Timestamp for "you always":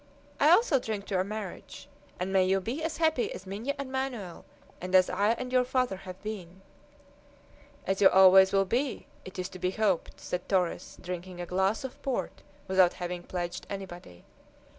8.01-8.51